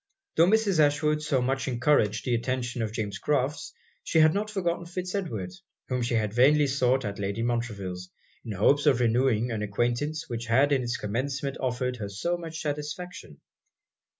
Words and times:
Tho' 0.35 0.47
Mrs. 0.47 0.79
Ashwood 0.79 1.21
so 1.21 1.43
much 1.43 1.67
encouraged 1.67 2.25
the 2.25 2.33
attention 2.33 2.81
of 2.81 2.91
James 2.91 3.19
Crofts, 3.19 3.71
she 4.03 4.17
had 4.17 4.33
not 4.33 4.49
forgotten 4.49 4.87
Fitz 4.87 5.13
Edward, 5.13 5.51
whom 5.89 6.01
she 6.01 6.15
had 6.15 6.33
vainly 6.33 6.65
sought 6.65 7.05
at 7.05 7.19
Lady 7.19 7.43
Montreville's, 7.43 8.09
in 8.43 8.53
hopes 8.53 8.87
of 8.87 8.99
renewing 8.99 9.51
an 9.51 9.61
acquaintance 9.61 10.27
which 10.27 10.47
had 10.47 10.71
in 10.71 10.81
it's 10.81 10.97
commencement 10.97 11.55
offered 11.59 11.97
her 11.97 12.09
so 12.09 12.35
much 12.35 12.63
satisfaction. 12.63 13.41